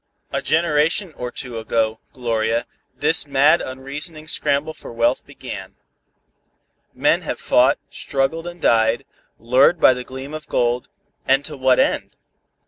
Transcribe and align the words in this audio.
A 0.31 0.41
generation 0.41 1.13
or 1.15 1.29
two 1.29 1.59
ago, 1.59 1.99
Gloria, 2.11 2.65
this 2.97 3.27
mad 3.27 3.61
unreasoning 3.61 4.27
scramble 4.27 4.73
for 4.73 4.91
wealth 4.91 5.27
began. 5.27 5.75
Men 6.95 7.21
have 7.21 7.39
fought, 7.39 7.77
struggled 7.91 8.47
and 8.47 8.59
died, 8.59 9.05
lured 9.37 9.79
by 9.79 9.93
the 9.93 10.03
gleam 10.03 10.33
of 10.33 10.47
gold, 10.47 10.87
and 11.27 11.45
to 11.45 11.55
what 11.55 11.79
end? 11.79 12.15